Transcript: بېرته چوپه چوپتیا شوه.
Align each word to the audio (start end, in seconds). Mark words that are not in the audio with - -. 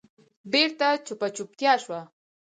بېرته 0.51 0.87
چوپه 1.05 1.27
چوپتیا 1.35 1.73
شوه. 1.83 1.99